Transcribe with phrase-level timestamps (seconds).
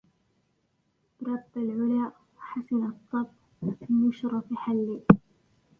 [1.27, 3.29] رب العلا حسنَ الطبع
[3.89, 5.01] المُشرَّفِ حِل